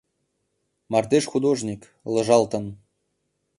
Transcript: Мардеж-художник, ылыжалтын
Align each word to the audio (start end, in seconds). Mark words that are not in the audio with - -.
Мардеж-художник, 0.91 1.81
ылыжалтын 2.07 2.65